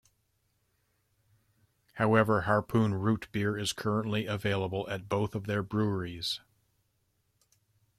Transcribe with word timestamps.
However, 1.93 2.41
Harpoon 2.45 2.95
root 2.95 3.27
beer 3.31 3.55
is 3.55 3.71
currently 3.71 4.25
available 4.25 4.89
at 4.89 5.07
both 5.07 5.35
of 5.35 5.45
their 5.45 5.61
breweries. 5.61 6.39